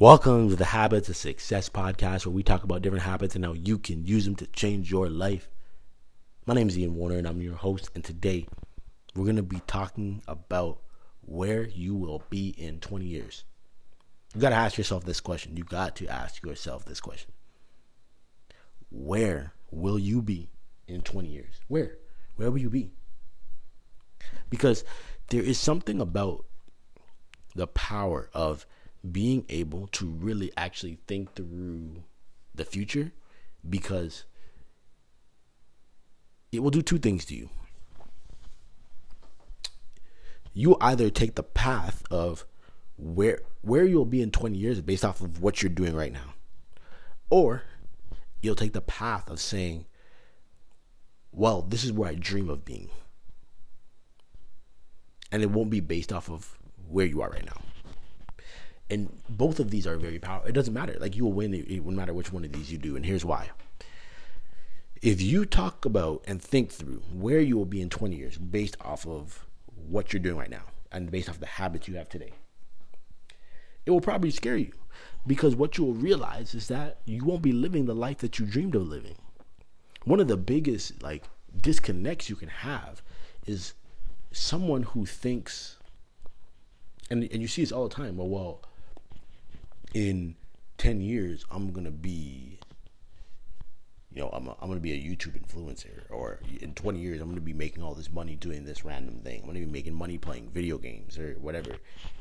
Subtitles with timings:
[0.00, 3.54] Welcome to the Habits of Success podcast, where we talk about different habits and how
[3.54, 5.50] you can use them to change your life.
[6.46, 7.90] My name is Ian Warner, and I'm your host.
[7.96, 8.46] And today,
[9.16, 10.78] we're going to be talking about
[11.22, 13.42] where you will be in 20 years.
[14.36, 15.56] You got to ask yourself this question.
[15.56, 17.32] You got to ask yourself this question
[18.90, 20.48] Where will you be
[20.86, 21.60] in 20 years?
[21.66, 21.98] Where?
[22.36, 22.92] Where will you be?
[24.48, 24.84] Because
[25.30, 26.44] there is something about
[27.56, 28.64] the power of
[29.10, 32.02] being able to really actually think through
[32.54, 33.12] the future
[33.68, 34.24] because
[36.50, 37.48] it will do two things to you.
[40.52, 42.44] You either take the path of
[42.96, 46.34] where where you'll be in 20 years based off of what you're doing right now.
[47.30, 47.62] Or
[48.40, 49.86] you'll take the path of saying,
[51.30, 52.88] well, this is where I dream of being.
[55.30, 57.60] And it won't be based off of where you are right now
[58.90, 60.48] and both of these are very powerful.
[60.48, 60.96] It doesn't matter.
[60.98, 61.52] Like you will win.
[61.52, 62.96] It, won't matter which one of these you do.
[62.96, 63.50] And here's why.
[65.02, 68.76] If you talk about and think through where you will be in 20 years based
[68.80, 69.46] off of
[69.88, 72.32] what you're doing right now and based off the habits you have today,
[73.86, 74.72] it will probably scare you
[75.26, 78.46] because what you will realize is that you won't be living the life that you
[78.46, 79.16] dreamed of living.
[80.04, 81.24] One of the biggest like
[81.60, 83.02] disconnects you can have
[83.46, 83.74] is
[84.32, 85.76] someone who thinks
[87.10, 88.16] and and you see this all the time.
[88.16, 88.62] Well, well,
[89.94, 90.36] in
[90.78, 92.58] 10 years, I'm to be,
[94.12, 96.02] you know, I'm, a, I'm to be a YouTube influencer.
[96.10, 99.42] Or in 20 years, I'm to be making all this money doing this random thing.
[99.42, 101.76] I'm to be making money playing video games or whatever.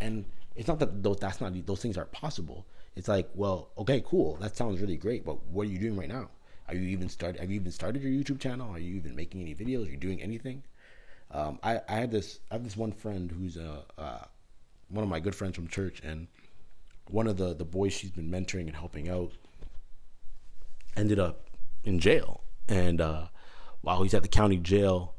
[0.00, 0.24] And
[0.56, 2.66] it's not that those, that's not, those things aren't possible.
[2.96, 4.36] It's like, well, okay, cool.
[4.40, 5.24] That sounds really great.
[5.24, 6.30] But what are you doing right now?
[6.68, 7.40] Are you even started?
[7.40, 8.70] Have you even started your YouTube channel?
[8.70, 9.86] Are you even making any videos?
[9.86, 10.62] Are you doing anything?
[11.32, 14.24] Um, I, I had this, I have this one friend who's a, uh,
[14.88, 16.26] one of my good friends from church and
[17.12, 19.32] one of the the boys she's been mentoring and helping out
[20.96, 21.48] ended up
[21.84, 22.42] in jail.
[22.68, 23.26] And uh,
[23.80, 25.14] while he's at the county jail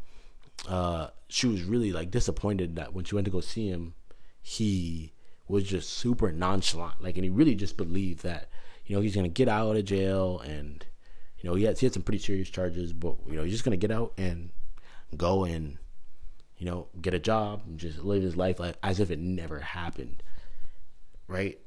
[0.67, 3.93] uh, she was really like disappointed that when she went to go see him
[4.41, 5.13] he
[5.47, 7.01] was just super nonchalant.
[7.01, 8.49] Like and he really just believed that
[8.85, 10.85] you know he's gonna get out of jail and
[11.39, 13.63] you know he had, he had some pretty serious charges but you know he's just
[13.63, 14.49] gonna get out and
[15.17, 15.77] go and
[16.57, 19.59] you know get a job and just live his life like, as if it never
[19.59, 20.23] happened.
[21.27, 21.59] Right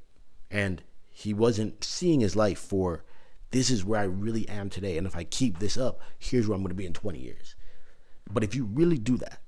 [0.54, 3.02] and he wasn't seeing his life for
[3.50, 4.96] this is where I really am today.
[4.96, 7.56] And if I keep this up, here's where I'm going to be in 20 years.
[8.32, 9.40] But if you really do that,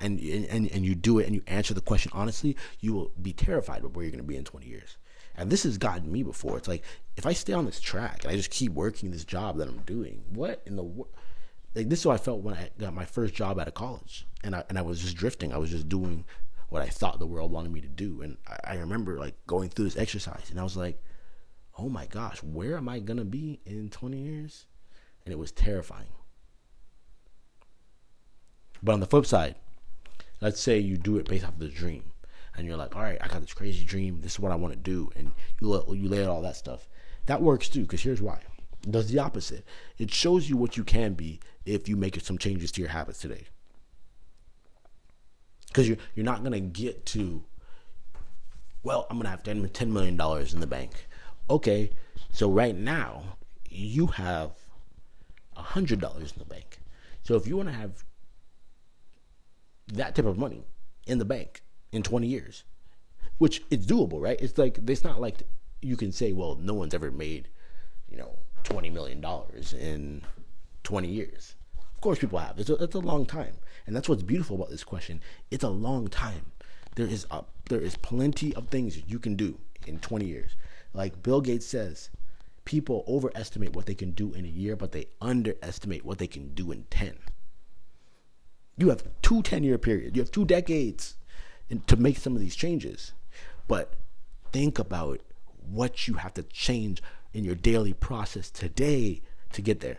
[0.00, 3.32] and, and and you do it and you answer the question honestly, you will be
[3.32, 4.96] terrified of where you're going to be in 20 years.
[5.34, 6.56] And this has gotten me before.
[6.56, 6.84] It's like
[7.16, 9.78] if I stay on this track and I just keep working this job that I'm
[9.78, 11.10] doing, what in the world?
[11.74, 14.24] Like this is how I felt when I got my first job out of college,
[14.44, 15.52] and I and I was just drifting.
[15.52, 16.24] I was just doing
[16.68, 18.22] what I thought the world wanted me to do.
[18.22, 21.02] And I, I remember like going through this exercise and I was like,
[21.78, 24.66] oh my gosh, where am I gonna be in 20 years?
[25.24, 26.08] And it was terrifying.
[28.82, 29.56] But on the flip side,
[30.40, 32.04] let's say you do it based off of the dream,
[32.56, 34.20] and you're like, all right, I got this crazy dream.
[34.20, 36.88] This is what I want to do, and you you lay out all that stuff.
[37.26, 38.40] That works too, because here's why.
[38.84, 39.64] It does the opposite.
[39.98, 43.18] It shows you what you can be if you make some changes to your habits
[43.18, 43.48] today
[45.68, 47.44] because you're you're not gonna get to.
[48.82, 50.20] Well, I'm gonna have 10, $10 million
[50.52, 51.06] in the bank.
[51.50, 51.90] Okay,
[52.32, 53.22] so right now
[53.68, 54.52] you have
[55.56, 56.78] a hundred dollars in the bank.
[57.22, 58.04] So if you want to have
[59.92, 60.64] that type of money
[61.06, 61.62] in the bank
[61.92, 62.64] in 20 years,
[63.38, 64.40] which it's doable, right?
[64.40, 65.42] It's like it's not like
[65.80, 67.48] you can say, well, no one's ever made,
[68.10, 70.22] you know, 20 million dollars in
[70.84, 71.54] 20 years.
[71.98, 72.60] Of course, people have.
[72.60, 73.54] It's a, it's a long time,
[73.84, 75.20] and that's what's beautiful about this question.
[75.50, 76.52] It's a long time.
[76.94, 80.52] There is a, there is plenty of things you can do in 20 years.
[80.94, 82.10] Like Bill Gates says,
[82.64, 86.54] people overestimate what they can do in a year, but they underestimate what they can
[86.54, 87.18] do in 10.
[88.76, 90.14] You have two 10 year periods.
[90.14, 91.16] You have two decades
[91.68, 93.12] in, to make some of these changes.
[93.66, 93.94] But
[94.52, 95.18] think about
[95.68, 97.02] what you have to change
[97.32, 99.20] in your daily process today
[99.52, 99.98] to get there.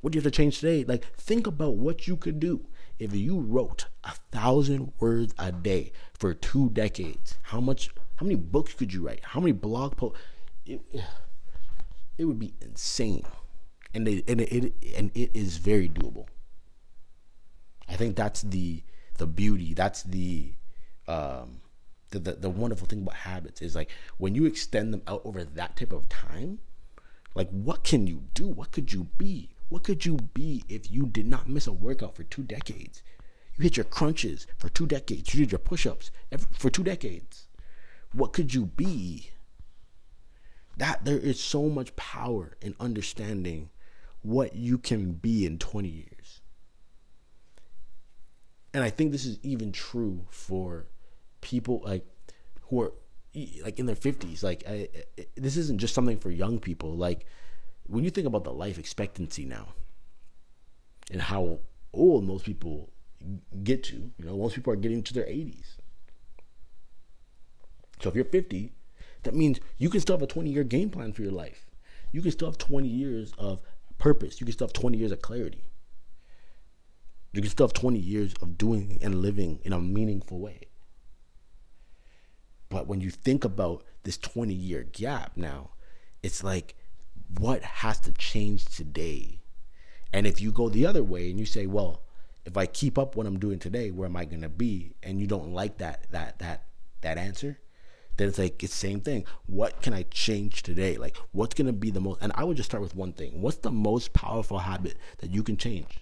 [0.00, 0.84] What do you have to change today?
[0.84, 2.66] Like, think about what you could do
[2.98, 7.38] if you wrote a thousand words a day for two decades.
[7.42, 7.90] How much?
[8.16, 9.20] How many books could you write?
[9.22, 10.18] How many blog posts?
[10.64, 10.80] It,
[12.18, 13.24] it would be insane,
[13.94, 16.26] and they, and it and it is very doable.
[17.88, 18.82] I think that's the
[19.18, 19.74] the beauty.
[19.74, 20.54] That's the
[21.08, 21.60] um,
[22.10, 25.44] the, the the wonderful thing about habits is like when you extend them out over
[25.44, 26.60] that type of time.
[27.34, 28.48] Like, what can you do?
[28.48, 29.50] What could you be?
[29.68, 33.02] What could you be if you did not miss a workout for two decades?
[33.56, 35.34] You hit your crunches for two decades.
[35.34, 36.10] You did your push ups
[36.52, 37.48] for two decades.
[38.12, 39.30] What could you be
[40.76, 43.70] that there is so much power in understanding
[44.22, 46.40] what you can be in 20 years.
[48.74, 50.86] And I think this is even true for
[51.40, 52.04] people like
[52.62, 52.92] who are
[53.62, 54.42] like in their 50s.
[54.42, 54.88] Like I,
[55.18, 56.94] I, this isn't just something for young people.
[56.94, 57.26] Like
[57.88, 59.68] when you think about the life expectancy now
[61.10, 61.60] and how
[61.92, 62.90] old most people
[63.62, 65.76] get to, you know, most people are getting to their 80s.
[68.00, 68.72] So if you're 50,
[69.22, 71.66] that means you can still have a 20 year game plan for your life.
[72.12, 73.60] You can still have 20 years of
[73.98, 74.40] purpose.
[74.40, 75.64] You can still have 20 years of clarity.
[77.32, 80.60] You can still have 20 years of doing and living in a meaningful way.
[82.68, 85.70] But when you think about this 20 year gap now,
[86.22, 86.74] it's like,
[87.38, 89.40] what has to change today?
[90.12, 92.02] And if you go the other way and you say, well,
[92.44, 94.94] if I keep up what I'm doing today, where am I going to be?
[95.02, 96.64] And you don't like that that that
[97.00, 97.58] that answer,
[98.16, 99.24] then it's like it's same thing.
[99.46, 100.96] What can I change today?
[100.96, 103.42] Like what's gonna be the most and I would just start with one thing.
[103.42, 105.98] What's the most powerful habit that you can change?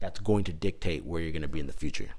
[0.00, 2.10] That's going to dictate where you're gonna be in the future.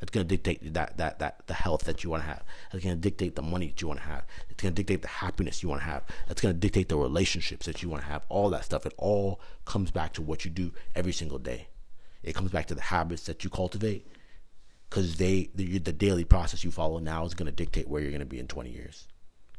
[0.00, 2.42] That's gonna dictate that that that the health that you wanna have.
[2.72, 4.24] That's gonna dictate the money that you wanna have.
[4.48, 6.04] It's gonna dictate the happiness you wanna have.
[6.26, 8.24] That's gonna dictate the relationships that you wanna have.
[8.28, 8.86] All that stuff.
[8.86, 11.68] It all comes back to what you do every single day.
[12.22, 14.06] It comes back to the habits that you cultivate
[14.88, 18.10] because they the, the daily process you follow now is going to dictate where you're
[18.10, 19.06] going to be in 20 years